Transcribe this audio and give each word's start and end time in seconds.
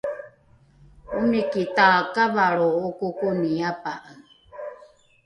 omiki 1.19 1.63
takavalro 1.77 2.67
okokoni 2.87 3.51
apa’e 3.71 4.13